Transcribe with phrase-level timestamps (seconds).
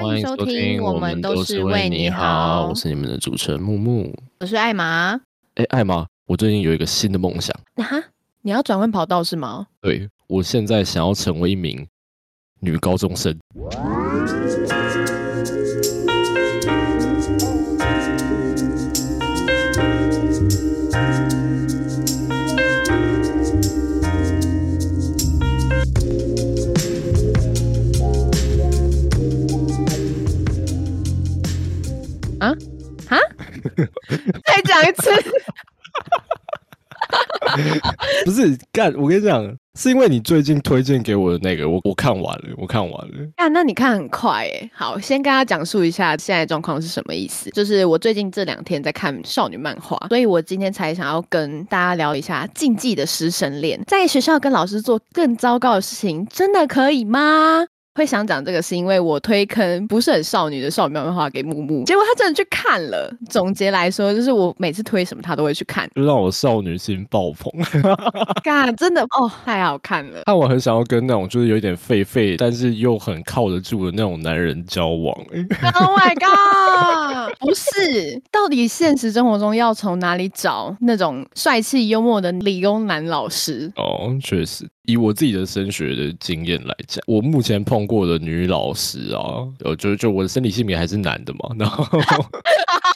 [0.00, 5.20] 欢迎收听，我们都是为你好，我是你们的主持人木木，我是艾玛。
[5.56, 7.52] 哎，艾玛，我最近有一个新的梦想。
[7.76, 8.00] 哈，
[8.42, 9.66] 你要转换跑道是吗？
[9.80, 11.84] 对，我现在想要成为一名
[12.60, 13.36] 女高中生。
[34.44, 35.10] 再讲一次，
[38.24, 38.92] 不是干？
[38.94, 43.14] 我跟你讲，是因为你最近推荐给我的那个，我我看完了，我看完了。
[43.36, 44.70] 啊，那你看很快哎。
[44.74, 47.48] 好，先跟大家讲述一下现在状况是什么意思。
[47.50, 57.66] 就是我最近这两天在看少女漫画，所以我今天才想要跟大家聊一下禁忌的师生恋，在学校跟老师做更糟糕的事情，真的可以吗？
[57.98, 63.12] 会想讲这个是因为我推坑不是很少女的少女漫画给木木，结果他真的去看了。
[63.28, 67.52] 总结来说，就是我每次推什么他都会去看，就让我少女心爆棚。
[68.44, 70.22] 嘎，真的哦，太好看了。
[70.24, 75.16] 但我很想要跟那种就是有点废废，但是又很靠得住的那种男人交往。
[75.74, 77.34] Oh my god！
[77.40, 83.72] 不是，到底现实生活中要从哪里找那种帅气幽默的理工男老师？
[83.76, 84.68] 哦，确实。
[84.88, 91.84] 以我自己的升学的经验来讲，我目前碰过的女老师啊，就就我的生理性别还是男的嘛，然后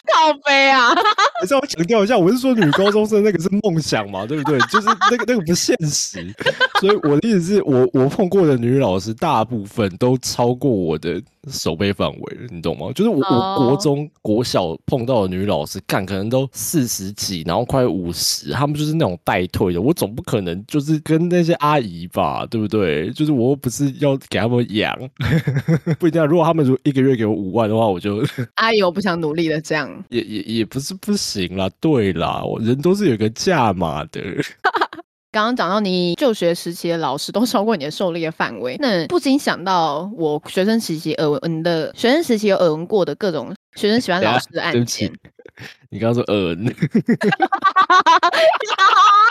[0.12, 0.90] 靠背啊，
[1.40, 4.58] 还是要强调一下，我是说女高中生那个是梦想嘛， 对不对？
[4.70, 6.34] 就是那个那个不现实，
[6.80, 11.22] 所以我的意思是我我碰过的女老师大部分都超过我的。
[11.50, 12.86] 手背范围了，你懂吗？
[12.94, 19.82] 就是我我国中国小碰到的女老师，干可能都四十几，然后快五十，他们就是那种代退的。
[19.82, 23.10] 我总不可能就是跟那些阿姨吧，对不对？
[23.10, 24.96] 就是我又不是要给他们养，
[25.98, 26.24] 不一定。
[26.26, 31.68] 如果他们如果一个月给我五万的话，我就阿姨，我不想努力了，这样也也也不是不行啦。
[31.80, 34.20] 对啦，我人都是有个价码的。
[35.32, 45.10] 刚刚讲到你就学时期的老师都超过你的受力的范围，那不禁想到我学生时期耳闻的学生时期有耳闻过的各种学生喜欢老师的案件。
[45.88, 46.66] 你刚刚说耳闻。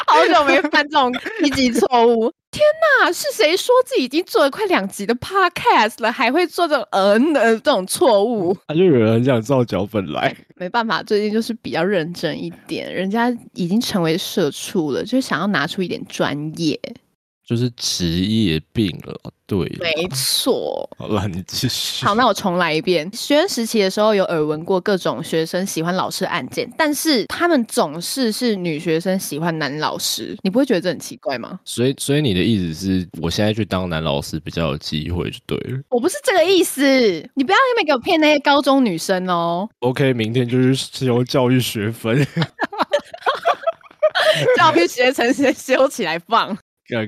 [0.08, 2.62] 好久没犯这种低级错误，天
[3.01, 3.12] 哪！
[3.13, 8.56] 是谁说自己已经做了快两集的 podcast 了，还会做这种嗯的这种错误？
[8.67, 16.78] 他就有人想照脚本来，没办法，最近就是比较认真一点，人家已经成为社畜了，就是想要拿出一点专业。
[17.51, 19.13] 就是职业病了，
[19.45, 20.89] 对，没错。
[20.97, 22.06] 好了，你继续。
[22.06, 23.12] 好，那我重来一遍。
[23.12, 31.59] 学生时期的时候有耳闻过各种学生喜欢老师案件，但是他们总是是女学生喜欢男老师，你不会觉得这很奇怪吗？
[31.66, 35.81] 所以，所以你的意思是我现在去当男老师比较有机会，就对了。
[35.90, 36.81] 我不是这个意思，
[37.34, 39.67] 你不要因为给我骗那些高中女生哦。
[39.79, 42.25] OK，明天就是修教育学分，
[44.56, 46.57] 教育学程先修起来放。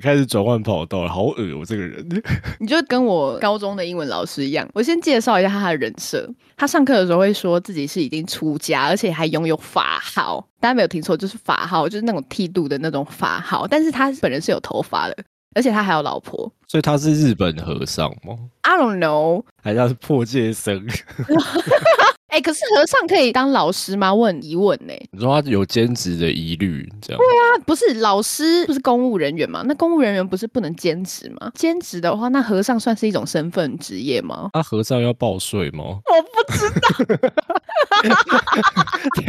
[0.01, 2.07] 开始转换跑道了，好恶我这个人。
[2.59, 6.29] 你就跟我高中的英文老师一样，我先介绍一下他的人设。
[6.55, 10.47] 他上课的时候会说自己是已经出家，而且还拥有法号。
[10.59, 13.67] 大家没有听错，就是法号，就是那种剃度的那种法号。
[13.67, 15.17] 但是他本人是有头发的，
[15.55, 16.51] 而且他还有老婆。
[16.67, 20.87] 所以他是日本和尚吗？I don't know，还是是破戒僧？
[22.33, 24.11] 哎，可是和尚可以当老师吗？
[24.11, 24.93] 我很疑问呢。
[25.11, 27.19] 你说他有兼职的疑虑，这样？
[27.19, 29.61] 对啊，不是老师，不是公务人员吗？
[29.67, 31.51] 那公务人员不是不能兼职吗？
[31.53, 34.49] 兼职的话，那和尚算是一种身份职业吗？
[34.57, 35.83] 那和尚要报税吗？
[35.83, 36.89] 我不知道。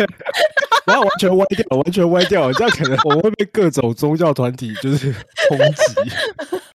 [0.86, 5.12] 然后完全歪掉，完全歪掉，这样可能我会被各种宗教团体就是
[5.50, 6.10] 抨击。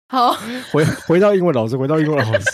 [0.07, 0.37] 好，
[0.71, 2.45] 回回到英文老师，回到英文老师。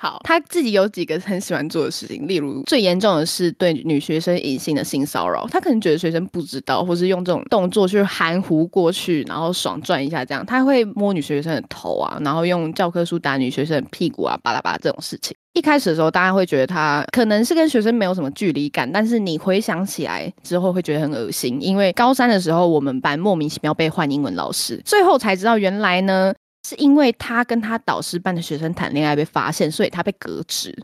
[0.00, 5.44] 好，他自己有几个很喜欢做的事情，例如最严重的是对女学生隐性的性骚扰。
[5.50, 10.46] 他可能觉得学生不知道，或是用这种动作去含糊过去，然后爽转一下这样。
[10.46, 15.36] 他会摸女学生的头啊，然后用教科书打女学生的屁股啊，巴拉巴拉这种事情。
[15.54, 21.58] 一开始的时候，大家会觉得他可能是跟学生没有什么距离感，但是你回想起来之后，会觉得很恶心。
[21.60, 26.32] 因为高三的时候，我们班莫名其妙被换英文老师，最后才知道原来呢。
[26.68, 30.76] 是因为他跟他导师班的学生谈恋爱被发现，所以他被革职。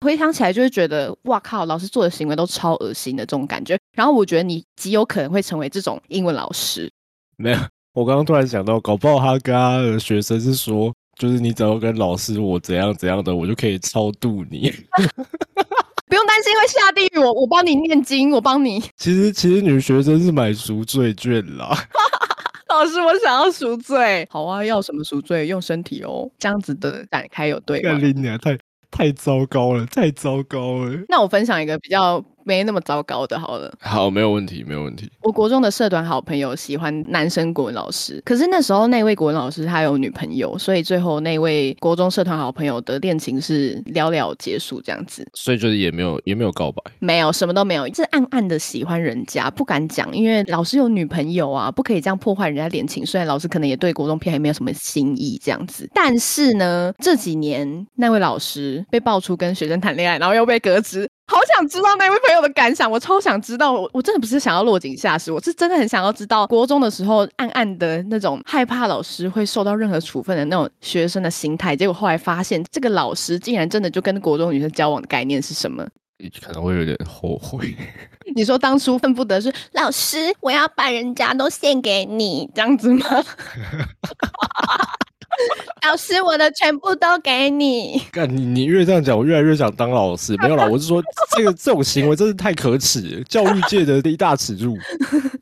[0.00, 3.76] 回想起来就会觉得，哇靠，老师做的行为都超恶心的这种感觉。
[3.96, 6.88] 然后我觉得你极有可能会成为这种英文老师。
[7.36, 7.58] 没有，
[7.94, 14.72] 我刚刚突然想到，搞不好他跟他的学生是说，就是你只要跟老师我怎样怎样的，我就可以超度你。
[16.06, 18.80] 不用担心会下地狱，我我帮你念经，我帮你。
[18.98, 21.76] 其实其实女学生是买赎罪券啦。
[22.74, 24.26] 老师，我想要赎罪。
[24.30, 25.46] 好啊，要什么赎罪？
[25.46, 27.98] 用身体哦，这样子的展开有对吗？
[28.38, 28.58] 太
[28.90, 30.98] 太糟糕了，太糟糕了。
[31.08, 33.72] 那我分享一个比较没那么糟糕的，好了。
[33.80, 35.10] 好，没有问题，没有问题。
[35.22, 45.26] 我国中的社团好朋友喜欢男生国文老师，可是那时候那位国文老师他有女朋友，所以最后那位国中社团好朋友的恋情是寥寥结束这样子。
[45.34, 53.04] 所以就是也没有也没有告白，没有什么都没有，是暗暗的喜欢人家，不敢讲，因为老师有女朋友啊，不可以这样破坏人家恋情。
[53.04, 61.08] 虽然老师可能也对国中片还没有什么心意这样子，但是呢，这几年那位老师被爆出跟学生谈恋爱，然后又被革职。
[61.26, 63.72] 好想知道那位朋友的感想，我超想知道。
[63.72, 71.74] 我我真的不是想要落井下石，我是真的很想要知道国中的时候暗暗的那种害怕老师会受到任何处分的那种学生的心态。
[71.74, 75.86] 结果后来发现，这个老师竟然真的就跟国中女生交往的概念是什么？
[76.40, 77.74] 可能会有点后悔。
[78.36, 83.06] 你说当初恨不得是老师，我要把人家都献给你这样子吗？
[85.86, 88.00] 老师，我的全部都给你。
[88.10, 90.34] 干你，你越这样讲，我越来越想当老师。
[90.38, 91.02] 没有啦，我是说
[91.36, 94.76] 这个这种行为真是太可耻，教育界的一大耻辱，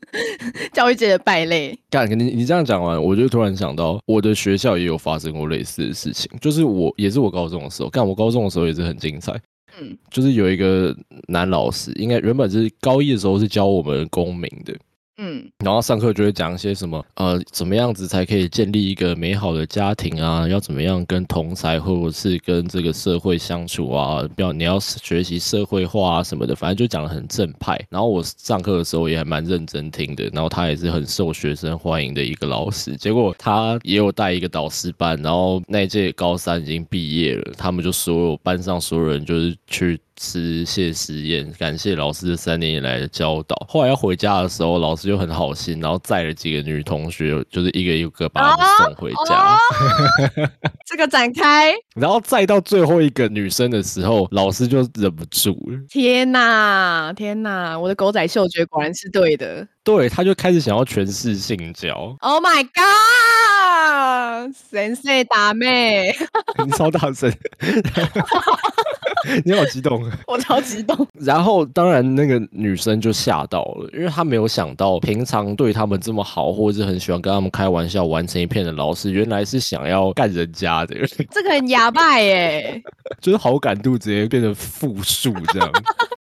[0.73, 1.77] 教育界的败类。
[1.89, 9.33] 干你，你这样讲完，我就突然想到，我的学校也有发生过类似的事情，就是我也是我高中的时候，干我高中的时候也是很精彩。
[9.79, 10.95] 嗯，就是有一个
[11.27, 14.75] 男老师，应该原本是高一的时候是教我们公民的。
[15.17, 20.47] 嗯，然后上课就会讲一些什么，呃，怎么样子才可以建立一个美好的家庭啊？
[20.47, 24.27] 要怎么样跟同才或者是跟这个社会相处啊？
[24.35, 27.79] 不要你要学习社会化啊什么的，反正就讲的很正派。
[27.89, 30.23] 然后我上课的时候也还蛮认真听的。
[30.33, 32.97] 然后他也是很受学生欢迎的一个老师。
[32.97, 39.99] 结果他也有带一个导师班，然后那届高三已经毕业了，他们就所有班上所有人就是去。
[40.15, 43.55] 吃谢实验，感谢老师三年以来的教导。
[43.67, 49.57] 后来要回家的时候，老师就很好心，然后载了几个女同学，就是一个一个把他们送回家。
[50.85, 55.79] 这个展开，然后再到最后一个女生的时候，老师就忍不住了。
[55.89, 57.77] 天哪，天哪！
[57.77, 59.67] 我的狗仔嗅觉果然是对的。
[59.83, 62.15] 对，他就开始想要诠释性交。
[62.21, 64.53] Oh my god！
[64.71, 66.15] 神圣大妹，
[66.65, 67.31] 你 超大声。
[69.45, 71.07] 你好激动， 我超激动。
[71.19, 80.95] 然后当然那个女生就吓到了，因为她没有想到平常对他们这么好，或者是很喜欢跟他们开玩笑、玩成一片的老师，原来是想要干人家的。
[81.31, 82.81] 这个很哑巴耶，
[83.21, 85.71] 就是好感度直接变成负数这样。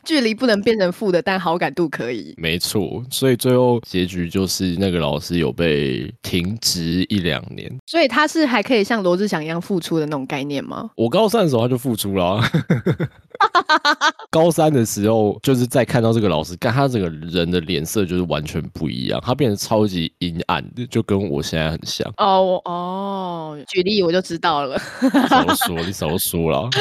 [0.06, 2.34] 距离不能变成负的，但好感度可以。
[2.38, 7.72] 没错，所以最后结局就是那个老师有被停职一两年。
[7.86, 10.90] 所以他是还可以像罗志祥一样付出的那种概念吗？
[10.96, 12.42] 我高三的时候他就付出了。
[14.32, 22.08] 高三的时候，就是在看到这个老师，跟他这个人的脸色就是完全不一样，他变得超级阴暗的，就跟我现在很像。
[22.18, 24.78] 哦哦，举例我就知道了。
[25.30, 26.70] 少说，你少说了。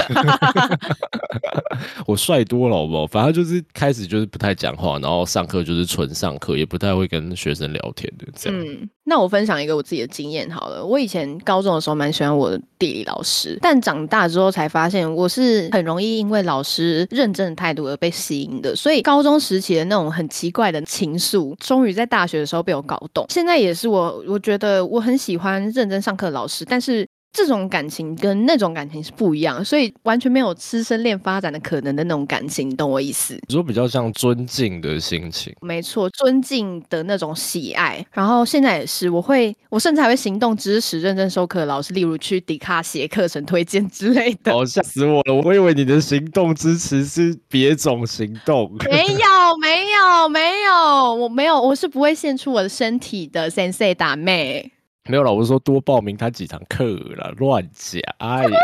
[2.07, 3.07] 我帅多了，好不好？
[3.15, 8.61] 反正就是开始就是不太讲话，然后上课就是纯上课，也不太会跟学生聊天的这样。
[8.61, 10.85] 嗯，那我分享一个我自己的经验好了。
[10.85, 23.25] 我以前高中的时候蛮喜欢我的地理老师，但长大之后才发现我是很容易因为老师认真的态度而被吸引的，所以高中时期的那种很奇怪的情愫，终于在大学的时候被我搞懂。
[23.29, 27.07] 现在也是我，我觉得我很喜欢认真上课的老师，但是。
[27.35, 33.35] 这种感情跟那种感情是不一样，所以完全没有师生恋发展的可能的那种感情，你懂我意思？
[33.49, 38.07] 你说比较像尊敬的心情，没错，尊敬的那种喜爱。
[38.13, 44.53] 然后现在也是，我会，我甚至还会行动支持认真授课的老师，例如去迪卡写课程推荐之类的。
[44.53, 45.35] 哦，吓死我了！
[45.35, 48.71] 我以为你的行动支持是别种行动。
[48.89, 53.51] 没有，没有，没有，我没有，我是不会献出我的身体的。
[53.51, 54.71] Sensei 打妹。
[55.07, 56.85] 没有了，我是说多报名他几堂课
[57.17, 58.59] 了，乱讲，哎呀。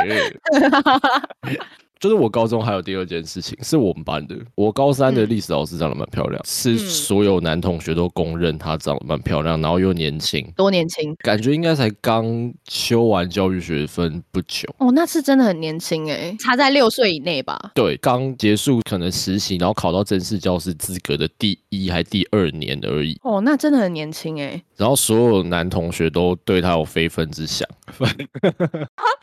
[2.00, 4.34] 就是我高中还有第二件事情，是我们班的。
[4.54, 14.66] 我高三的历史老师长得蛮漂亮，是所有男同学都公认她长得蛮漂亮，然后又年轻，多年轻，感觉应该才刚修完教育学分不久。
[14.78, 17.72] 哦，那是真的很年轻哎，差在六岁以内吧？
[17.74, 23.20] 对，刚结束可能实习，然后考到正式教师资格的第一还第二年而已。
[23.22, 24.62] 哦，那真的很年轻哎。
[24.74, 27.68] 然后所有男同学都对她有非分之想。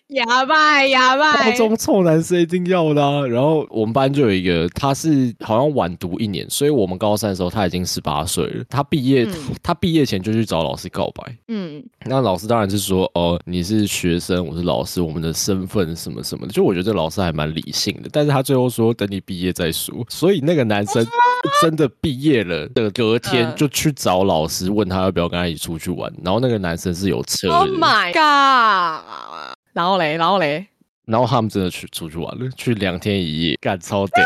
[0.10, 3.28] 哑巴，哑巴，高中臭男生一定要的。
[3.28, 8.64] 然后我们班就有一个，他是好像晚读一年，所以我们高三的时候他已经十八岁了。
[8.70, 9.28] 他毕业，
[9.62, 11.38] 他毕业前就去找老师告白。
[11.50, 16.54] 嗯，那老师当然是说，哦，你是学生，我是老师，我们的身份什么什么的。
[16.54, 19.94] 就我觉得这老师还蛮理性的，但是他最后说等你毕业再说。
[20.08, 21.06] 所以那个男生
[21.62, 26.10] 真的毕业了的隔天就去找老师，问他要不要跟他一起出去玩。
[26.24, 27.56] 然后那个男生是有车的。
[27.56, 29.57] Oh my god！
[29.78, 30.66] 然后嘞，然后嘞，
[31.06, 34.24] 然后他们真的去出去玩了，去两天一夜，干超屌。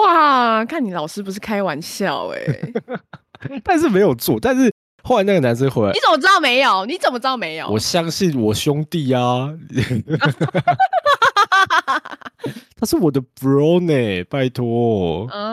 [0.00, 2.38] 哇，看你老师不是开玩笑哎、
[3.64, 4.72] 但是没有做，但是
[5.02, 6.86] 后来那个男生回来你，怎么知道没有？
[6.86, 7.66] 你怎么知道没有？
[7.68, 9.52] 我相信我兄弟啊，
[12.78, 15.26] 他是我的 bro 呢，拜托。
[15.32, 15.45] 哦，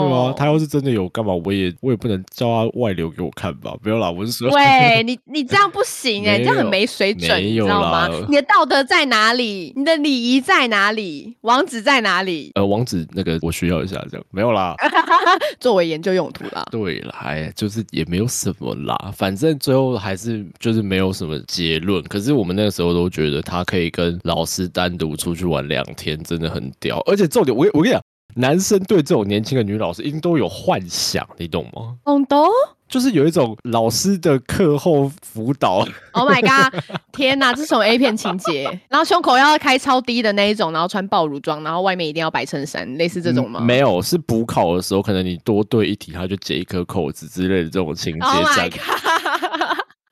[0.00, 3.74] 对啊，他要是真的有干嘛，我也我也不能叫他外流给我看吧？
[3.82, 8.08] 不要啦，我是说，喂，你你这样不行哎、没 你这样很没水准，你知道吗？
[8.28, 9.72] 你的道德在哪里？
[9.76, 11.36] 你的礼仪在哪里？
[11.42, 12.50] 王子在哪里？
[12.54, 14.74] 呃，王子那个我需要一下，这样没有啦。
[15.60, 16.66] 作为研究用途啦。
[16.70, 22.02] 对啦，哎，就是也没有什么啦，反正最后还是就是没有什么结论。
[22.04, 27.00] 可是我们那个时候都觉得他可以跟老师单独出去玩两天，真的很屌。
[27.06, 28.02] 而且重点，我我跟你讲，
[28.34, 31.96] 男生对这种年轻的女老师一定都有幻想，你懂吗？
[32.04, 32.46] 懂懂
[32.88, 36.74] 就是有一种老师的课后辅导，？Oh my god！
[37.12, 38.64] 天哪，这是什么 A 片情节？
[38.88, 43.60] 然后胸口要开超低的那一种，然后穿暴乳装，然后外面一定要白衬衫，类似这种吗？
[43.62, 48.80] 嗯没有，是补考的时候，可能你多对一题，他就解一颗扣子之类的这种情节 Oh 展 my god！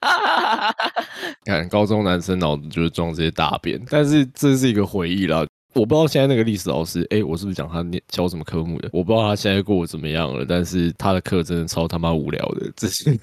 [1.45, 5.45] 看高中男生脑子就是装这些大便，但是这是一个回忆啦。
[5.75, 8.89] 我不知道现在那个历史老师，哎、我是不是讲他教什么科目的？
[8.93, 13.17] 我不知道他现在过得怎么样了，但是他的课真的超他妈无聊的，这些。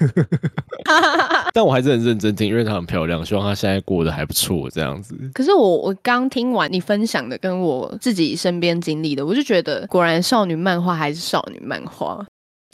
[1.53, 5.17] 但我还是很认真听，因为她很漂亮，希望她现在过得还不错，这样子。
[5.33, 12.25] 可是我我刚听完你分享的，跟我自己身边经历的，我就觉得果然少女漫画还是少女漫画。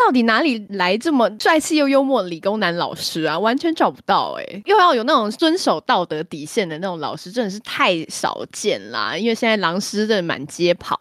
[0.04, 3.38] 到底哪里来这么帅气又幽默的理工男老师啊？
[3.38, 9.16] 完全找不到哎、又要有那种遵守道德底线的那种老师，真的是太少见啦。
[9.16, 10.98] 因为现在狼师真的满街跑。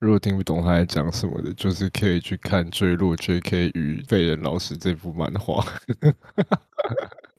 [0.00, 3.70] 如果听不懂他在讲什么的，就是可以去看《坠落 J.K.
[3.74, 5.64] 与废人老师》这幅漫画。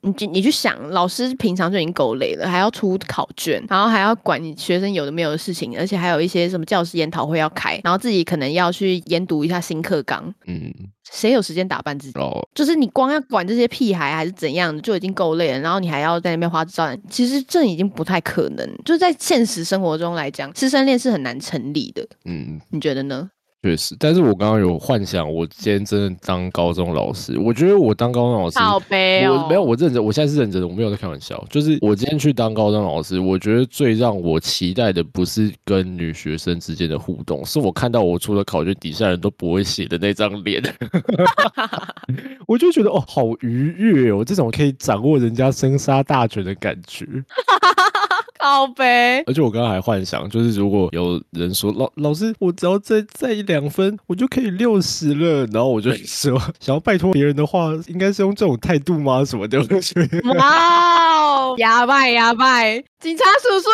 [0.02, 10.74] 你去你去想，老师平常就已经够累了，还要出考卷，然后还要管你学生有的没有的事情，而且还有一些什么教师研讨会要开，然后自己可能要去研读一下新课纲，嗯，
[11.12, 12.20] 谁有时间打扮自己？
[12.20, 18.68] 哦，就是你光要管这些屁孩还是怎样的，就已经够累了，然后你还要在那边花枝招展，其实这已经不太可能。
[18.84, 23.30] 就是在现实生活中来讲，师生恋是很难成立的，嗯，你觉得呢？
[23.64, 31.46] 确实，但是我刚刚有幻想，我今天真的当高中老师，我觉得我当高中老师，好悲哦，我没有，我认真，我现在是认真的，我没有在开玩笑。
[31.48, 40.60] 就是我今天去当高中老师，我觉得最让我期待的不是跟女学生之间的互动，是我看到我出了考卷底下人都不会写的那张脸，
[42.48, 47.06] 我就觉得哦，好愉悦哦，这种可以掌握人家生杀大权的感觉。
[48.42, 49.24] 好悲。
[49.28, 59.24] 而且我刚刚还幻想，就是如果有人说老老师，我只要再再一两分，我就可以六十了，然后我就说想要拜托别人的话，应该是用这种态度吗？
[59.24, 59.60] 什么的，
[60.36, 61.21] 哇
[61.52, 62.64] 哦，哑巴哑巴，
[63.00, 63.70] 警察叔叔，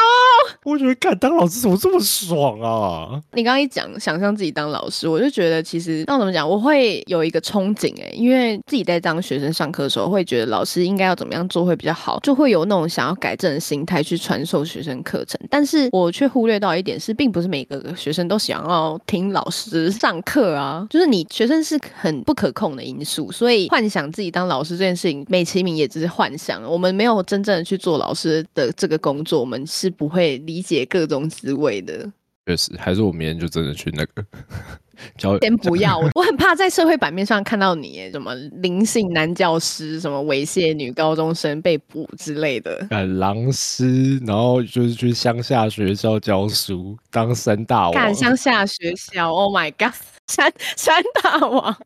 [0.64, 3.22] 我觉得，干当老师怎么这么爽啊？
[3.34, 15.40] 你刚刚一讲想象自己当老师，我就觉得其实那怎么讲，我会有一个憧憬哎、因为自己在当学生上课的时候，会觉得老师应该要怎么样做会比较好，就会有那种想要改正的心态去传授学生课程。
[15.50, 32.12] 但是我却忽略到一点是，并不是每个学生都想要听老师上课啊，就是你学生是很不可控的因素，所以幻想自己当老师这件事情，美其名也只是幻想，我们没有真正的去做老师的这个工作，我们是不会理解各种滋味的。
[32.46, 34.24] 确实，还是我明天就真的去那个
[35.20, 42.88] 教先不要，我我很怕在社会版面上看到你耶，什么灵性男教师，什么猥亵女高中生被捕之类的。
[42.90, 48.16] 干狼师，然后就是去乡下学校教书，当山大王看。
[48.16, 49.94] 乡下学校，Oh my God，
[50.32, 51.78] 山山大王，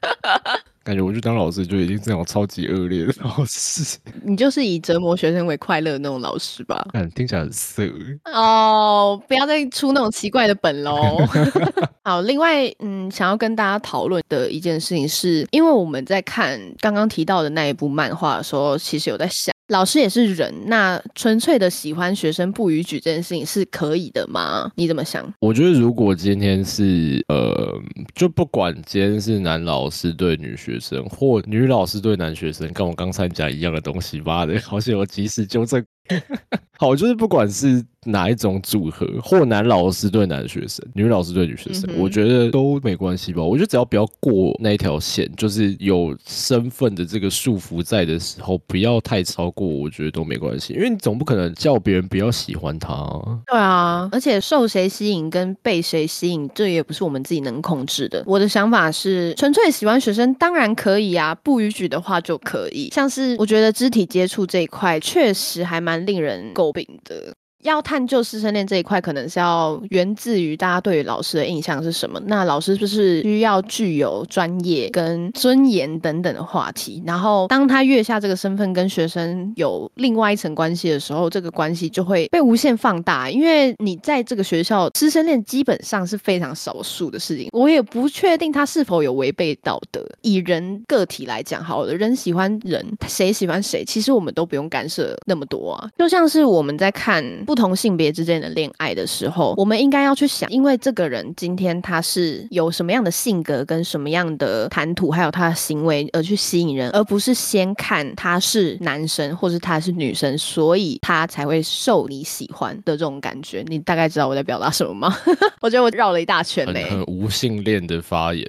[0.82, 6.84] 感觉我去当老师就已经是那种超级恶劣的老师， 你就是以折磨学生为快乐的那种老师吧？
[6.94, 7.84] 嗯听起来很色。
[8.32, 11.18] 哦，不要再出那种奇怪的本喽。
[12.02, 24.70] 好，另外，嗯，想要跟大家讨论的一件事情是，因为我们在看刚刚提到的那一部漫画的时候，其实有在想，老师也是人，那纯粹的喜欢学生不逾矩这件事情是可以的吗？
[24.74, 25.32] 你怎么想？
[25.40, 27.80] 我觉得如果今天是呃，
[28.14, 35.82] 就不管今天是男老师对女学生，或女老师对男学生，跟我刚才讲一样的东西，妈的，好像有及时纠正。
[36.78, 43.42] 好，就是不管是哪一种组合，或男老师对男学生，女老师对女学生，嗯我觉得都没关系吧。
[43.42, 50.72] 我觉得只要不要过那一条线，就是有身份的这个束缚在的时候，不要太超过，我觉得都没关系。
[50.72, 58.24] 因为你总不可能叫别人不要喜欢他啊、对啊，而且受谁吸引跟被谁吸引，这也不是我们自己能控制的。
[58.26, 62.88] 我的想法是，纯粹喜欢学生当然可以啊，不逾矩的话就可以。
[62.90, 67.34] 像是我觉得肢体接触这一块，确实还蛮令人诟病的。
[67.62, 72.20] 要探究师生恋这一块，可能是要源自于大家对于老师的印象是什么。
[72.26, 77.02] 那老师是不是需要具有专业跟尊严等等的话题？
[77.06, 83.30] 然后当他越下这个身份跟学生有另外一层关系的时候，这个关系就会被无限放大。
[83.30, 90.04] 因为你在这个学校师生恋基本上是非常少数的事情，我也不确定他是否有违背道德。
[90.22, 95.88] 以人个体来讲，好了，人喜欢人，谁喜欢谁，其实我们都不用干涉那么多啊。
[95.98, 113.64] 就像是我们在看不同性别之间的恋爱的时候，我们应该要去想，因为这个人今天他是有什么样的性格跟什么样的谈吐，还有他的行为而去吸引人，而不是先看他是男生或是他是女生，所以他才会受你喜欢的这种感觉。
[113.66, 115.18] 你大概知道我在表达什么吗？
[115.60, 118.46] 我觉得我绕了一大圈嘞，很无性恋的发言。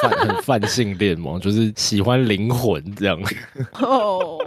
[0.00, 3.20] 泛 很泛性恋嘛，就是喜欢灵魂这样。
[3.80, 4.38] 哦，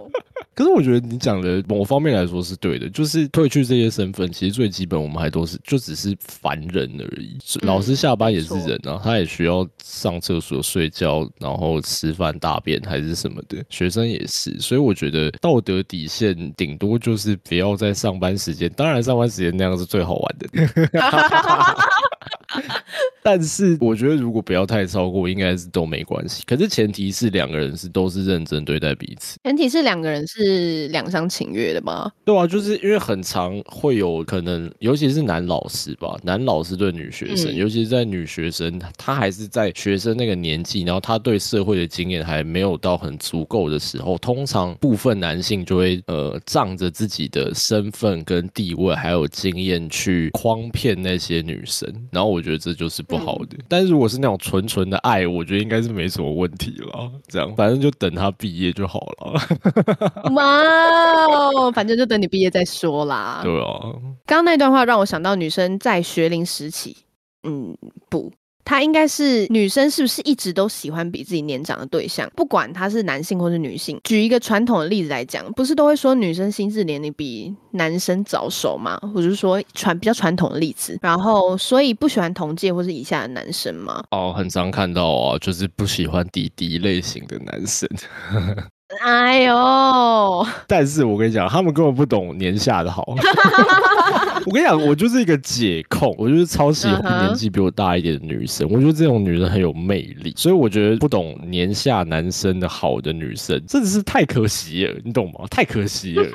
[0.53, 7.37] 可是我觉得你讲的某方面来说是对的，就是褪去这些身份，其实最基本我们还都是就只是凡人而已。
[7.61, 13.63] 老师下班也是人啊，他也需要上厕所、睡觉，然后吃饭、大便还是什么的。
[13.69, 20.49] 学生也是，所以我觉得道德底线顶多就是不要在上班时间，当然上班时间那样是最好玩的。
[23.23, 26.43] 但是我觉得，如果不要太超过，应该是都没关系。
[26.45, 32.11] 可是前提是两个人是都是认真对待彼此，前提是两个人是两厢情愿的吗？
[32.25, 53.57] 对啊，就是因为很常会有可能，尤其是男老师吧，男老师对女学生，尤其是在女学生，她还是在学生那个年纪，然后她对社会的经验还没有到很足够的时候，通常部分男性就会呃仗着自己的身份跟地位还有经验去诓骗那些女生，然后我觉得这就是不好的。
[53.67, 57.11] 但是如果是那种纯纯的爱，我觉得应该是没什么问题了。
[57.27, 60.31] 这样，反正就等他毕业就好了。
[60.33, 63.41] 哇，反正就等你毕业再说啦。
[63.43, 63.79] 对啊，
[64.25, 66.97] 刚刚那段话让我想到女生在学龄时期，
[67.43, 67.77] 嗯，
[68.09, 68.31] 不。
[68.63, 72.29] 她应该是女生，是不是一直都喜欢比自己年长的对象？
[72.35, 73.99] 不管他是男性或是女性。
[74.03, 78.97] 举一个传统的例子来讲，不是都会说女生心智年龄比男生早熟吗？
[79.13, 84.03] 或者是说传比较传统的例子，然后所以不喜欢同届或是以下的男生吗？
[84.11, 87.89] 哦，很常看到啊，就是不喜欢弟弟类型的男生。
[88.99, 90.45] 哎呦！
[90.67, 93.15] 但是我跟你讲，他们根本不懂年下的好。
[94.45, 98.67] 我跟你讲，我就是一个解控，我就是超喜欢年纪比我大一点的女生。
[98.69, 105.45] 我觉得这种女人很有魅力，所以我觉得不懂年下男生的好的女生，真的是太可惜了，你懂吗？
[105.49, 106.25] 太可惜了。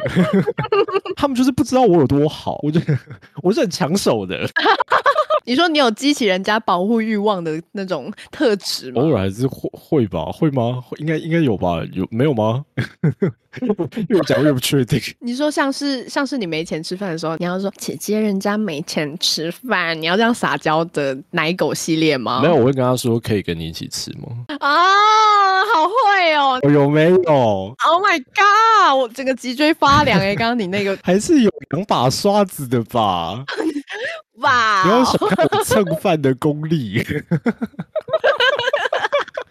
[1.16, 2.81] 他们就是不知道我有多好，我就
[3.42, 4.48] 我是很抢手的。
[5.46, 9.00] 你说你有激起人家保护欲望的那种特质吗？
[9.02, 10.26] 偶尔还是会会吧？
[10.33, 10.83] 会吗？
[10.98, 11.83] 应该应该有吧？
[11.92, 12.64] 有没有吗？
[14.09, 15.01] 越讲越不确定。
[15.21, 22.40] 你说像是像是你没钱吃饭的时候，你要说姐姐人家没钱吃饭，你要这样撒娇的奶狗系列吗？
[22.45, 24.29] 没有，我会跟他说可以跟你一起吃吗？
[24.61, 26.61] 啊，好会哦！
[26.73, 28.97] 有没有？Oh my god！
[28.97, 30.35] 我整个脊椎发凉哎！
[30.35, 33.45] 刚刚你那个还是有两把刷子的吧？
[34.38, 34.83] 哇！
[34.85, 37.05] 不要小看我蹭饭的功力。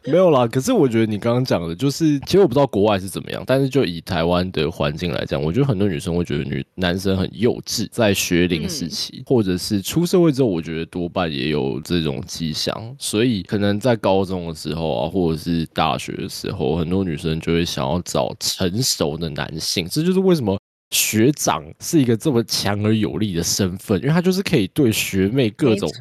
[0.12, 20.56] 没有啦，可是我觉得你刚刚讲的，就是其实我不知道国外是怎么样，但是就以台湾的环境来讲，我觉得很多女生会觉得女男生很幼稚，在学龄时期，或者是出社会之后，我觉得多半也有这种迹象，所以可能在高中的时候啊，或者是大学的时候，很多女生就会想要找成熟的男性，这就是为什么。
[20.96, 25.92] 学长是一个这么强而有力的身份，因为他就是可以对学妹各种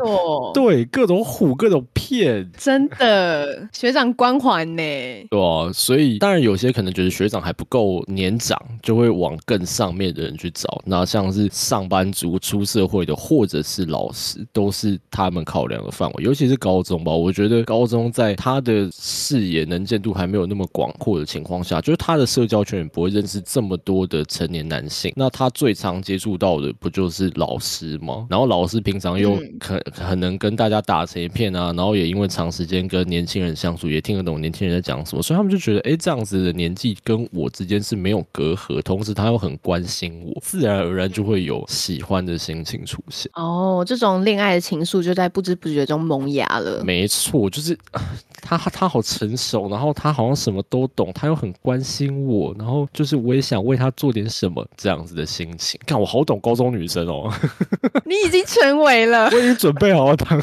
[0.55, 4.83] 对各种唬、各种骗，真的学长光环呢？
[5.31, 10.81] 对啊，所以当然有些可能觉得学长还不够年长，就会往更上面的人去找。
[10.87, 16.23] 那像是上班族、出社会的，或者是老师，都是他们考量的范围。
[16.23, 24.84] 尤其是高中吧，我觉得高中在他的视野能见度还没有那么广阔的情况下，就是他的社交圈也不会认识这么多的成年男。
[24.85, 28.27] 男性，那他最常接触到的不就是老师吗？
[28.29, 43.31] 然后老师平常又可很能跟大家打成一片啊，然后也因为长时间跟年轻人相处，也听得懂年轻人在讲什么，所以他们就觉得，哎，这样子的年纪跟我之间是没有隔阂，同时他又很关心我，自然而然就会有喜欢的心情出现。
[43.35, 46.85] 哦，这种恋爱的情愫就在不知不觉中萌芽了。
[46.85, 47.79] 没错，就是
[48.43, 54.64] 他他好成熟，然后他好像什么都懂，他又很关心我，然后就是我也想为他做点什么。
[54.77, 57.33] 这样子的心情，看我好懂高中女生哦。
[58.05, 60.39] 你已经成为了，我已经准备好了当。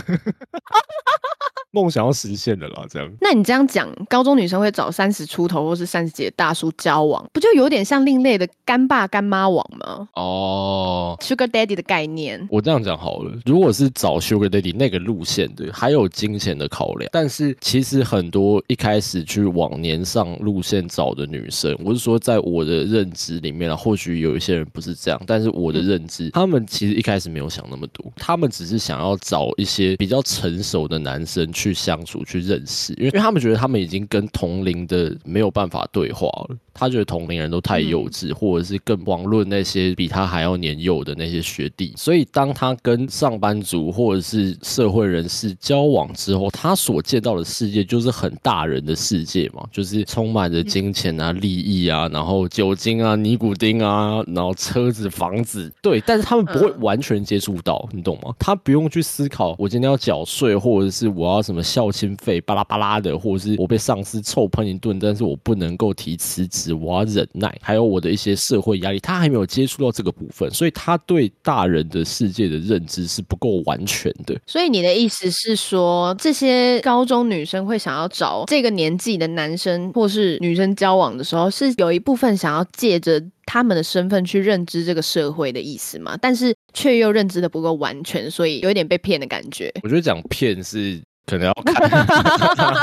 [1.71, 3.12] 梦想要实现的啦，这样。
[3.21, 12.45] 那你这样讲，高中女生会找三十出头或是三十几的大叔交往，不就有点像另类的干爸干妈网吗哦，？Sugar Daddy 的概念。
[12.51, 36.58] 我这样讲好了，如果是找 Sugar Daddy 那个路线的，还有金钱的考量，但是其实很多一开始去往年上路线找的女生，我是说在我的认知里面啊，或许有一些人不是这样，但是我的认知，他们其实一开始没有想那么多，他们只是想要找一些比较成熟的男生去相处、去认识，因为因为他们觉得他们已经跟同龄的没有办法对话了。
[36.74, 41.93] 他觉得同龄人都太幼稚，或者是更遑论那些比他还要年幼的那些学弟。
[41.97, 56.00] 所以，当他跟上班族或者是社会人士交往之后，他所见到的世界就是很大人的世界嘛，就是充满着金钱啊、利益啊，然后酒精啊、尼古丁啊，然后车子、房子，对。
[56.00, 58.34] 但是他们不会完全接触到，你懂吗？
[58.39, 74.39] 他不用去思考我今天要缴税，或者是我要什么孝亲费巴拉巴拉的，或者是我被上司臭喷一顿，但是我不能够提辞职，我要忍耐，还有我的一些社会压力，他还没有接触到这个部分，所以他对大人的世界的认知是不够完全的。
[74.47, 86.17] 所以你的意思是说，这些高中女生会想要找这个年纪的男生或是女生交往的时候，是有一部分想要借着他们的身份去认知这个社会的意思吗？
[86.21, 89.71] 但是却又认知的不够完全，所以有一点被骗的感觉。
[89.83, 92.73] 我觉得讲骗是肯定要看，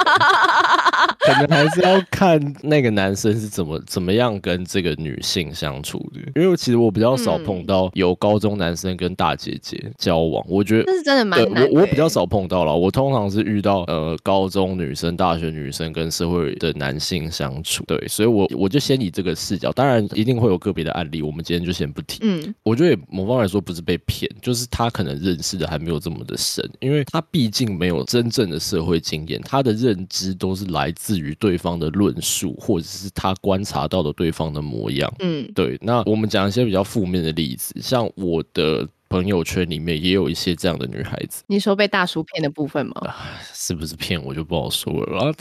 [1.20, 6.40] 可能还是要看那个男生是怎么怎么样跟这个女性相处的。
[6.40, 22.18] 因为其实我比较少碰到有高中男生跟大姐姐交往，我觉得这是真的蛮对难的我我比较欸少碰到了，我通常是遇到呃高中女生、大学女生跟社会的男性相处，对，所以我我就先以这个视角，当然一定会有个别的案例，我们今天就先不提。
[22.22, 35.08] 嗯，我觉得也某方来说不是被骗，就是他可能认识的还没有这么的深，因为他毕竟没有真正的社会经验，他的认知都是来自于对方的论述，或者是他观察到的对方的模样。
[35.20, 43.14] 嗯，对，那我们讲一些比较负面的例子，像我的朋友圈里面也有一些这样的女孩子，你说被大叔骗的部分吗？
[43.54, 45.32] 是不是骗我就不好说了啦。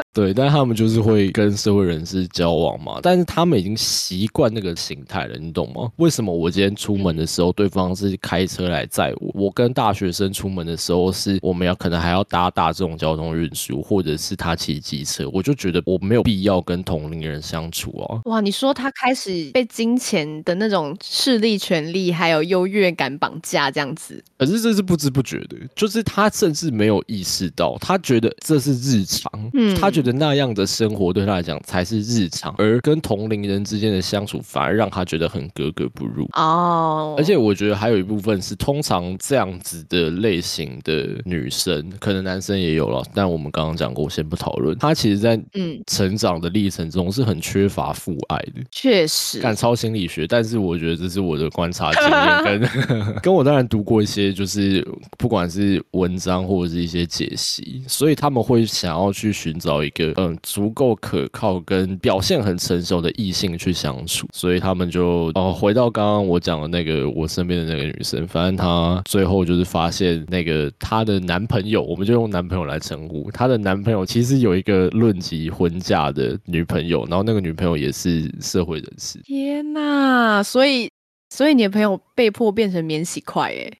[0.12, 5.90] 对，但他们就是会跟社会人士交往嘛，但是他们已经习惯那个形态了，你懂吗？
[5.96, 9.30] 为什么我今天出门的时候，对方是开车来载我？
[9.46, 18.20] 我跟大学生出门的时候，是我们要可能还要搭大众交通运输，或者是他骑机车，我就觉得我没有必要跟同龄人相处啊。
[18.26, 36.28] 哇，你说他开始被金钱的那种势力、权力还有优越感绑架，这样子，可是这是不知不觉的，就是他甚至没有意识到，他觉得这是日常，嗯他觉得那样的生活对他来讲才是日常，而跟同龄人之间的相处反而让他觉得很格格不入。
[36.32, 44.76] 哦，而且我觉得还有一部分是，通常这样子的类型的女生，可能男生也有了，但我们刚刚讲过，先不讨论。
[44.78, 48.64] 她其实，在嗯，成长的历程中是很缺乏父爱的。
[48.70, 52.62] 确实，干超心理学，但是我觉得这是我的观察经验，跟
[53.22, 54.86] 跟我当然读过一些，就是
[55.18, 79.18] 不管是文章或者是一些解析，所以他们会想要去寻找一个嗯足够可靠跟表现很成熟的异性去相处，所以他们就哦回到刚刚我讲的那个我身边的那个女生，反正她最后就是发现那个她的男朋友，我们就用男朋友来称呼，她的男朋友其实有一个论及婚嫁的女朋友，然后那个女朋友也是社会人士。
[79.24, 80.90] 天呐，所以
[81.30, 83.70] 所以你的朋友被迫变成免洗块，哎，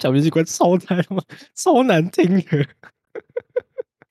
[0.00, 1.22] 小明机关超难吗？
[1.54, 2.66] 超难听的，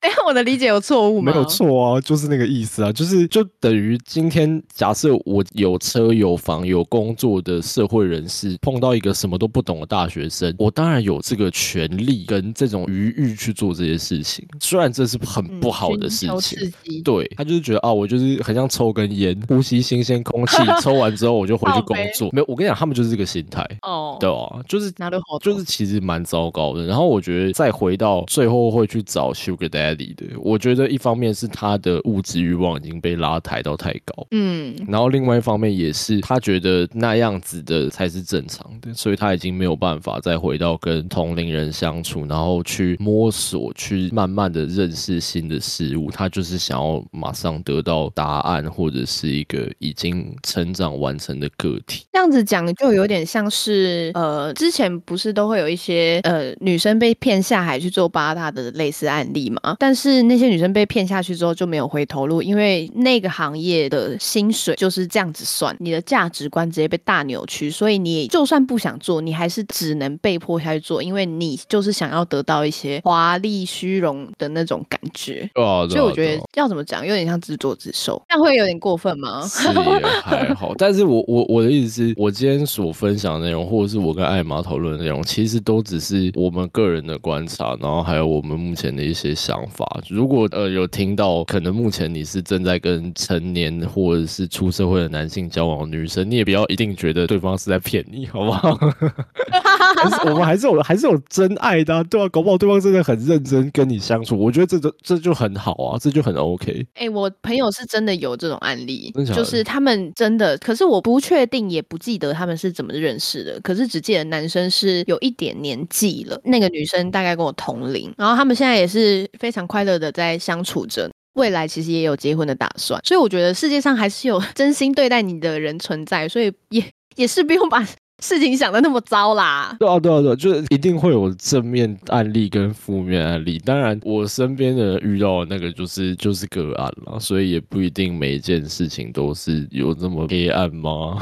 [0.04, 1.32] 等一下我的理解有错误吗？
[1.32, 16.70] 没有，错啊，就是那个意思啊，就是就等于今天假设我有车有房有工作的社会人士，碰到一个什么都不懂的大学生，我当然有这个权利跟这种余裕去做这些事情，虽然这是很嗯不好的事情。
[17.02, 22.30] 对他就是觉得啊，我就是很像抽根烟，呼吸新鲜空气， 抽完之后我就回去工作。
[22.34, 26.86] 没有，我跟你讲，他们就是这个心态，哦，对啊，就是拿得好，就是其实蛮糟糕的。
[26.86, 34.28] 然后我觉得再回到最后会去找 Sugar Daddy 的，我觉得一方面是他的物质欲望已经被拉抬到太高。
[34.32, 46.10] 嗯，然后另外一方面也是他觉得那样子的才是正常的，所以他已经没有办法再回到跟同龄人相处，然后去摸索，去慢慢的认识新的事物。
[46.12, 52.06] 他就是想要马上得到答案，或者是一个已经成长完成的个体。
[52.12, 59.76] 这样子讲就有点像是呃，之前不是都会有一些呃女生被骗下海去做八大的类似案例嘛？
[59.84, 75.50] 但是那些女生被骗下去之后就没有回头路，因为那个行业的薪水就是这样子算，你的价值观直接被大扭曲，所以你就算不想做，你还是只能被迫下去做，因为你就是想要得到一些华丽虚荣的那种感觉。
[75.56, 79.46] 啊，所以我觉得要怎么讲，有点像自作自受，这样会有点过分吗？
[79.46, 89.73] 是也还好，但是我我我的意思是，我今天所分享的内容，或者是我跟艾玛讨论的内容，其实都只是我们个人的观察，然后还有我们目前的一些想法。
[90.10, 98.78] 如果呃有听到，可能目前你是正在跟成年或者是出社会的男性交往，女生你也不要一定觉得对方是在骗你，好不好？
[100.26, 106.86] 我们还是有还是有真爱的，对啊，搞不好对方真的很认真跟你相处，我觉得这就这就很好啊，这就很 OK。
[106.96, 126.84] 哎，我朋友是真的有这种案例，就是他们真的，可是我不确定，也不记得他们是怎么认识的，可是只记得男生是有一点年纪了，那个女生大概跟我同龄，然后他们现在也是非常快乐的在相处着，未来其实也有结婚的打算，所以我觉得世界上还是有 真心对待你的人存在，所以也
[127.16, 127.86] 也是不用把。
[128.24, 129.76] 事情想的那么糟啦？
[129.78, 133.60] 对啊，对啊，对，就是一定会有正面案例跟负面案例。
[133.60, 141.22] 当然，我身边的遇到的那个就是就是个案了，所以也不一定每一件事情都是有这么黑暗吗？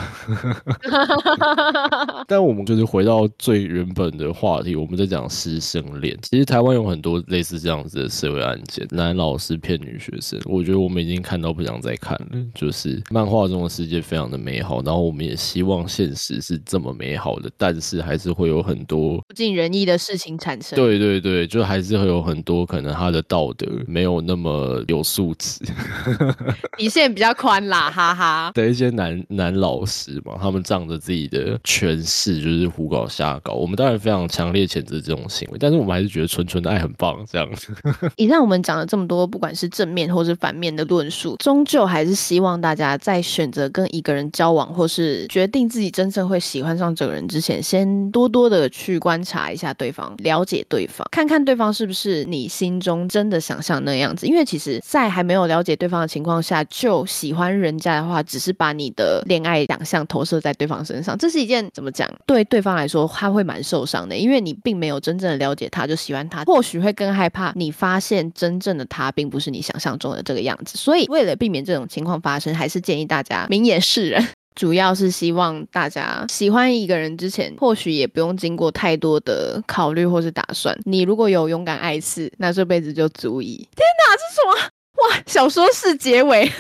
[2.28, 6.16] 但我们就是回到最原本的话题，我们在讲师生恋。
[6.22, 10.40] 其实台湾有很多类似这样子的社会案件，男老师骗女学生。
[10.46, 12.28] 我觉得我们已经看到不想再看了。
[12.54, 16.91] 就是漫画中的世界非常的美好，然后我们也希望现实是这么。
[16.94, 20.76] 美好的，但是还是会有很多不尽人意的事情产生。
[20.76, 25.60] 对对对，就还是会有很多可能他的道德没有那么有素质
[26.78, 28.52] 底线比较宽啦，哈哈。
[28.54, 33.54] 的一些男男老师嘛，他们仗着自己的权势，就是胡搞瞎搞。
[33.54, 37.24] 我们当然非常强烈谴责这种行为，但是我们还是觉得纯纯的爱很棒。
[37.32, 37.74] 这样子。
[38.18, 46.71] 以上我们讲了这么多，不管是正面或是反面的论述，终究还是希望大家在选择跟一个人交往，或是决定自己真正会喜欢。
[46.78, 54.26] 上这个人之前，先多多的去观察一下对方，了解对方，看看对方是不是你心中真的想象那样子。
[54.26, 62.10] 因为其实，在还没有了解对方的情况下，就喜欢人家的话，只是把你的恋爱想象投射在对方身上，这是一件怎么讲？
[62.26, 70.78] 对对方来说，他会蛮受伤的，因为你并没有真正的了解他，就喜欢他，或许会更害怕你发现真正的他并不是你想象中的这个样子。
[70.78, 74.26] 所以，为了避免这种情况发生，还是建议大家明眼示人。
[74.54, 80.78] 主要是希望大家喜欢一个人之前，或许也不用经过太多的考虑或是打算。
[80.86, 83.56] 你如果有勇敢爱一次，那这辈子就足以。
[83.76, 84.70] 天哪，这什么？
[85.02, 86.52] 哇，小说式结尾，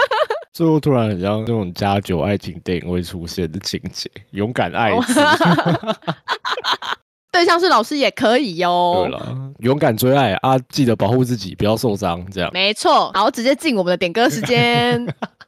[0.54, 5.20] 最后突然很像那种加酒爱情电影会出现的情节，勇敢爱一次。
[7.32, 9.02] 对象是老师也可以哟。
[9.04, 12.24] 对了，勇敢追爱啊，记得保护自己，不要受伤。
[12.30, 13.10] 这样没错。
[13.12, 15.06] 好，直接进我们的点歌时间。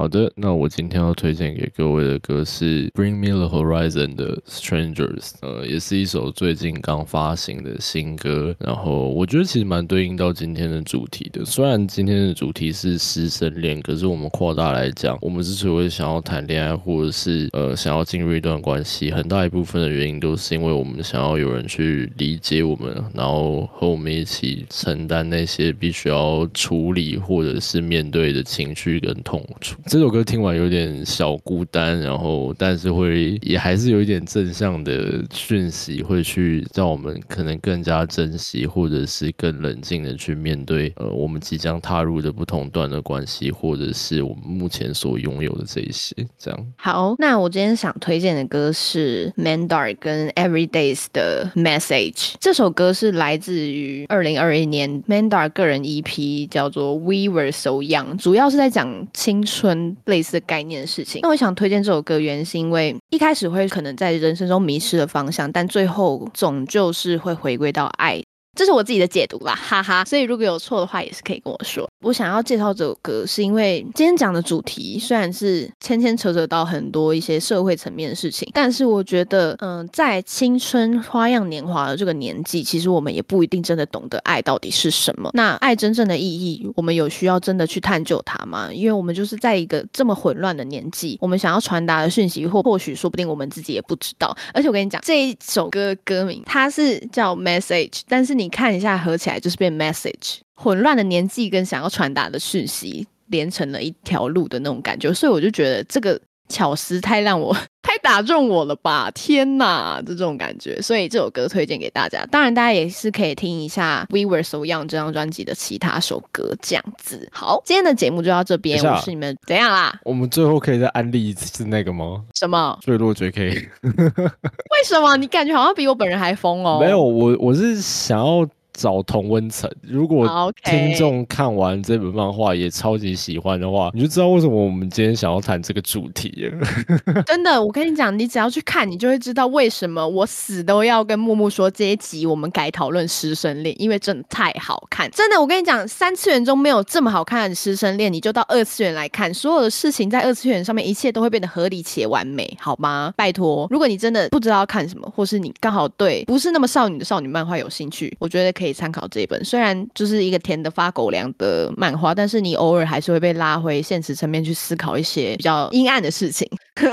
[0.00, 8.56] 好的，那我今天要推荐给各位的歌是《Bring Me the Horizon》的《Strangers》，呃，也是一首最近刚发行的新歌。
[8.58, 11.44] 然后我觉得其实蛮对应到今天的主题的。
[11.44, 29.76] 虽然今天的主题是师生恋，可是我们扩大来讲，我们之所以想要谈恋爱，或者是呃想要进入一段关系，很大一部分的原因都是因为我们想要有人去理解我们，然后和我们一起承担那些必须要处理或者是面对的情绪跟痛楚。
[29.90, 46.14] 这首歌听完有点小孤单，然后但是会也还是有一点正向的讯息，会去让我们可能更加珍惜，或者是更冷静的去面对呃我们即将踏入的不同段的关系，或者是我们目前所拥有的这一些。
[46.38, 52.34] 这样好，那我今天想推荐的歌是 Mandar 跟 Everydays 的 Message。
[52.38, 59.69] 这首歌是来自于二零二一年 Mandar 个人 EP，叫做 We Were So Young，主要是在讲青春。
[60.04, 68.22] 类似概念的事情，那我想推荐这首歌，原因是因为一开始会可能在人生中迷失了方向，但最后总就是会回归到爱。
[68.56, 70.04] 这是我自己的解读啦，哈哈。
[70.04, 71.88] 所以如果有错的话，也是可以跟我说。
[72.02, 85.30] 我想要介绍这首歌，是因为今天讲的主题虽然是牵牵扯扯到很多一些社会层面的事情，但是我觉得，嗯，在青春花样年华的这个年纪，其实我们也不一定真的懂得爱到底是什么。
[85.34, 88.70] 那爱真正的意义，我们有需要真的去探究它吗？
[88.72, 94.34] 因为我们就是在一个这么混乱的年纪，我们想要传达的讯息，或或许说不定我们自己也不知道。
[94.54, 100.38] 而且我跟你讲，这一首歌歌名它是叫 Message，但是你看一下合起来就是变 Message。
[100.54, 109.10] 混乱的年纪跟想要传达的讯息连成了一条路的那种感觉，所以我就觉得这个巧思太让我 太打中我了吧！
[109.14, 112.26] 天哪，这种感觉，所以这首歌推荐给大家。
[112.26, 117.26] 当然，大家也是可以听一下《We Were So Young》这张专辑的其他首歌，这样子。
[117.32, 119.98] 好，今天的节目就到这边，我是你们怎样啦？
[120.04, 122.22] 我们最后可以再安利一次那个吗？
[122.34, 122.78] 什么？
[122.82, 123.68] 坠落 JK。
[123.82, 125.16] 为什么？
[125.16, 126.78] 你感觉好像比我本人还疯哦？
[126.80, 128.46] 没有，我我是想要
[128.80, 129.70] 找同温层。
[129.82, 136.66] 如果听众看完这本漫画也超级喜欢的话，你就知道为什么我们今天想要谈这个主题了。
[137.26, 145.10] 真的，我跟你讲，你只要去看，你就会知道为什么我死都要跟木木说这一集我们改讨论师生恋，因为真的太好看。
[145.10, 153.12] 真的，我跟你讲，三次元中没有这么好看的师生恋，你就到二次元来看，所有的事情在二次元上面一切都会变得合理且完美，好吗？
[153.16, 159.44] 拜托，如果你真的不知道要看什么，或是你刚好对不是那么少女的少女漫画有兴趣，我觉得可以参考这一本。
[159.44, 166.48] 虽然就是一个甜的发狗粮的漫画，但是你偶尔还是会被拉回现实层面去思考一些比较阴暗的事情。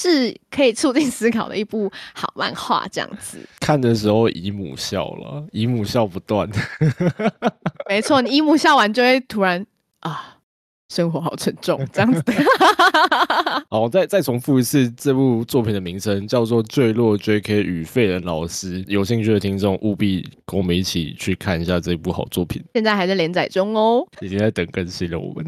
[0.00, 3.36] 是可以促进思考的一部好漫画，这样子。
[3.58, 6.48] 看的时候姨母笑了，姨母笑不断。
[7.90, 9.66] 没错，你姨母笑完就会突然
[9.98, 10.37] 啊，
[10.88, 12.22] 生活好沉重， 这样子。
[13.70, 18.82] 好，再再重复一次这部作品的名称，叫做《坠落 JK 与废人老师》。
[18.88, 22.62] 有兴趣的听众务必跟我们一起去看一下这部好作品。
[22.74, 24.06] 现在还在连载中哦。
[24.20, 25.44] 已经在等更新了，我们。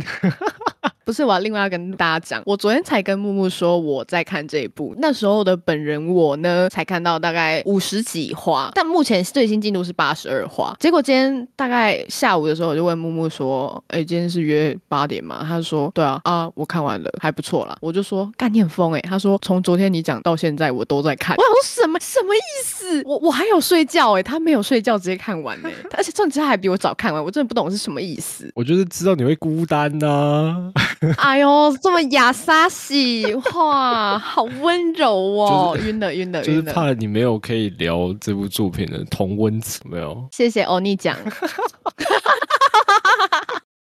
[1.11, 10.77] 不是，我要另外要跟大家讲，我昨天才跟木木说我在看这一部，那时候的本人我呢才看到大概五十几话，但目前最新进度是八十二话。
[10.79, 23.03] 结果今天大概下午的时候，我就问木木说：“哎、今天是约八点吗？”他说：“对啊，啊，我看完了，还不错啦。”我就说：“干你很疯哎、他说：“从昨天你讲到现在，我都在看。”我想说什么什么意思？
[23.05, 28.49] 我我还有睡觉哎、他没有睡觉直接看完哎、 而且甚至他还比我早看完，我真的不懂是什么意思。
[28.55, 30.73] 我就是知道你会孤单呐、
[31.17, 35.75] 哎呦，这么雅莎喜，哇，好温柔哦！
[35.83, 36.61] 晕了，晕了，就是。
[36.63, 40.29] 怕你没有可以聊这部作品的同温层，有没有？
[40.31, 41.17] 谢谢欧尼讲，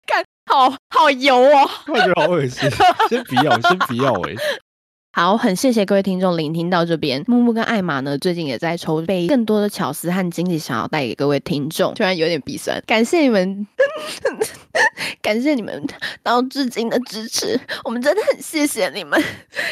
[0.07, 1.69] 看，好好油哦。
[1.89, 2.71] 我觉得好恶心，
[3.11, 4.35] 先不要，先不要哎、
[5.13, 7.21] 好，很谢谢各位听众聆听到这边。
[7.27, 11.93] 木木跟艾玛呢，最近也在筹备更多的巧思和惊喜，想要带给各位听众。
[11.97, 13.67] 虽然有点鼻酸，感谢你们，
[15.21, 15.85] 感谢你们
[16.23, 19.21] 到至今的支持，我们真的很谢谢你们。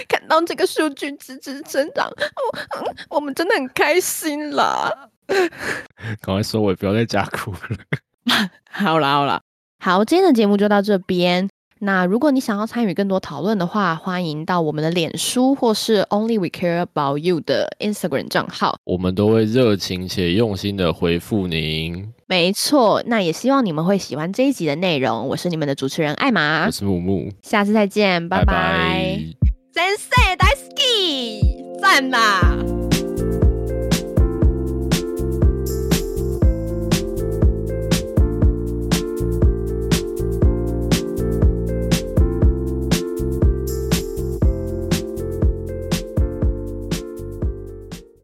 [0.08, 4.92] 看到这个数据直直增长，我嗯我们真的很开心啦。
[6.20, 8.48] 赶快收尾，不要再加哭了。
[8.68, 9.40] 好啦好啦，
[9.78, 11.48] 好，今天的节目就到这边。
[11.80, 18.76] 那如果你想要参与更多讨论的话，欢迎到我们的脸书或是 Only We Care About You 的 Instagram 账号。
[18.84, 22.12] 我们都会热情且用心的回复您。
[22.26, 25.26] 没错，那也希望你们会喜欢这一集的内容。
[25.28, 29.18] 我是你们的主持人艾玛我，是木木，下次再见，拜拜拜。
[29.72, 32.77] 先生大好き，赞啦！